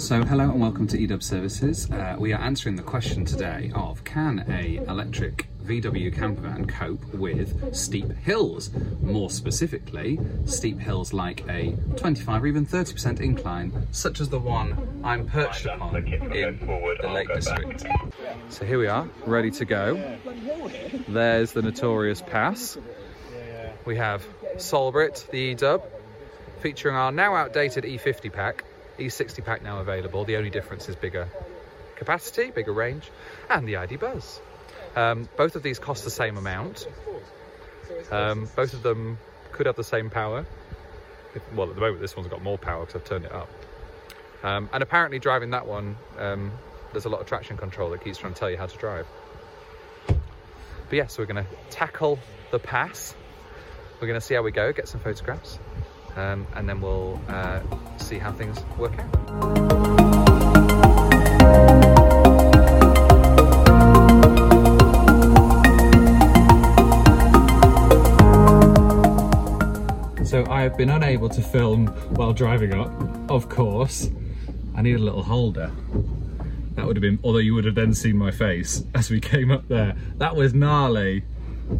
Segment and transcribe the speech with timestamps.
[0.00, 1.88] So hello and welcome to EDub Services.
[1.90, 7.04] Uh, we are answering the question today of can a electric VW camper van cope
[7.12, 8.70] with steep hills?
[9.02, 15.02] More specifically, steep hills like a 25 or even 30% incline, such as the one
[15.04, 17.84] I'm perched upon in the Lake District.
[18.48, 20.18] So here we are, ready to go.
[21.08, 22.78] There's the notorious pass.
[23.84, 24.26] We have
[24.56, 25.82] Solbrit, the EDub,
[26.60, 28.64] featuring our now outdated E50 pack
[29.00, 30.24] E60 pack now available.
[30.24, 31.28] The only difference is bigger
[31.96, 33.10] capacity, bigger range,
[33.48, 34.40] and the ID Buzz.
[34.96, 36.86] Um, both of these cost the same amount.
[38.10, 39.18] Um, both of them
[39.52, 40.46] could have the same power.
[41.54, 43.48] Well, at the moment, this one's got more power because I've turned it up.
[44.42, 46.52] Um, and apparently, driving that one, um,
[46.92, 49.06] there's a lot of traction control that keeps trying to tell you how to drive.
[50.06, 52.18] But yeah, so we're going to tackle
[52.50, 53.14] the pass.
[54.00, 55.58] We're going to see how we go, get some photographs,
[56.16, 57.60] um, and then we'll uh,
[58.10, 59.06] see how things work out.
[70.26, 72.90] So I have been unable to film while driving up,
[73.30, 74.10] of course.
[74.74, 75.70] I need a little holder.
[76.74, 79.52] That would have been, although you would have then seen my face as we came
[79.52, 79.96] up there.
[80.18, 81.22] That was gnarly.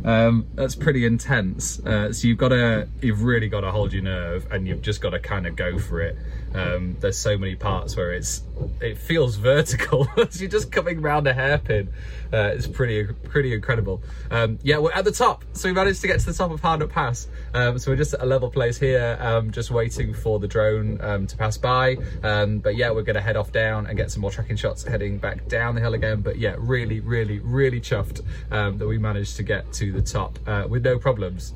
[0.05, 1.81] Um, that's pretty intense.
[1.81, 5.01] Uh, so you've got to, you've really got to hold your nerve and you've just
[5.01, 6.17] got to kind of go for it.
[6.55, 8.43] Um, there's so many parts where it's,
[8.81, 11.93] it feels vertical you're just coming round a hairpin.
[12.33, 14.03] Uh, it's pretty, pretty incredible.
[14.31, 15.45] Um, yeah, we're at the top.
[15.53, 17.29] So we managed to get to the top of Hardknott Pass.
[17.55, 21.01] Um, so we're just at a level place here, um, just waiting for the drone
[21.03, 21.97] um, to pass by.
[22.23, 25.19] but yeah, we're going to head off down and get some more tracking shots heading
[25.19, 26.21] back down the hill again.
[26.21, 30.67] But yeah, really, really, really chuffed that we managed to get to the top uh,
[30.69, 31.55] with no problems.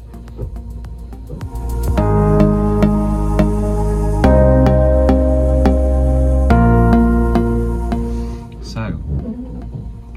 [8.63, 8.93] So,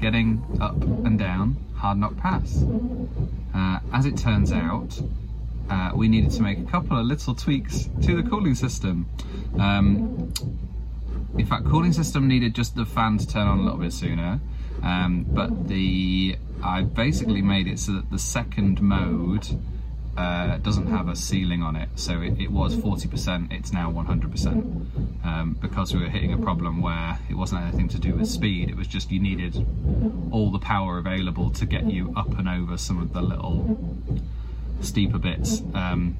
[0.00, 2.64] getting up and down Hardknott Pass.
[3.54, 4.98] Uh, as it turns out,
[5.68, 9.06] uh, we needed to make a couple of little tweaks to the cooling system.
[9.58, 10.32] Um,
[11.36, 14.40] in fact, cooling system needed just the fan to turn on a little bit sooner.
[14.82, 19.46] Um, but the I basically made it so that the second mode
[20.16, 21.88] uh, doesn't have a ceiling on it.
[21.94, 25.24] So it, it was 40%, it's now 100%.
[25.24, 28.68] Um, because we were hitting a problem where it wasn't anything to do with speed,
[28.68, 29.64] it was just you needed
[30.32, 33.78] all the power available to get you up and over some of the little
[34.80, 35.62] steeper bits.
[35.74, 36.16] Um,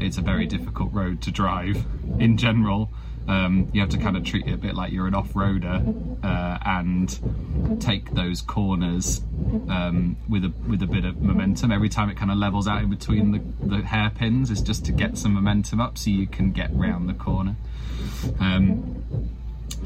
[0.00, 1.84] it's a very difficult road to drive
[2.18, 2.90] in general.
[3.28, 6.58] Um, you have to kind of treat it a bit like you're an off-roader uh,
[6.64, 9.20] and take those corners
[9.68, 11.70] um, with a with a bit of momentum.
[11.70, 14.92] Every time it kind of levels out in between the, the hairpins is just to
[14.92, 17.56] get some momentum up so you can get round the corner.
[18.40, 19.04] Um,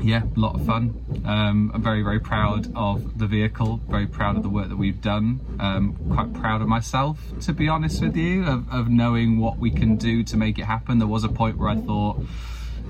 [0.02, 0.94] yeah, a lot of fun.
[1.24, 5.00] Um, I'm very, very proud of the vehicle, very proud of the work that we've
[5.00, 5.40] done.
[5.58, 9.70] Um, quite proud of myself, to be honest with you, of, of knowing what we
[9.70, 10.98] can do to make it happen.
[10.98, 12.20] There was a point where I thought,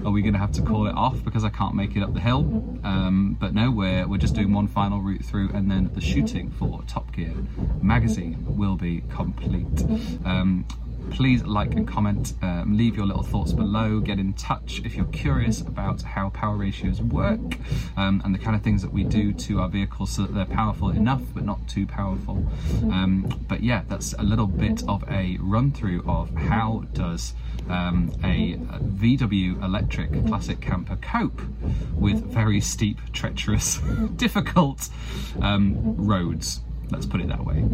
[0.04, 2.14] are we going to have to call it off because I can't make it up
[2.14, 2.40] the hill?
[2.84, 6.50] Um, but no, we're, we're just doing one final route through and then the shooting
[6.50, 7.34] for Top Gear
[7.82, 9.66] magazine will be complete.
[10.24, 10.64] Um,
[11.10, 15.06] please like and comment, um, leave your little thoughts below, get in touch if you're
[15.06, 17.58] curious about how power ratios work
[17.96, 20.44] um, and the kind of things that we do to our vehicles so that they're
[20.44, 22.44] powerful enough but not too powerful.
[22.90, 27.34] Um, but yeah, that's a little bit of a run through of how does
[27.68, 31.40] um, a VW electric classic camper cope
[31.94, 33.78] with very steep, treacherous,
[34.16, 34.88] difficult
[35.40, 36.60] um, roads.
[36.90, 37.64] Let's put it that way.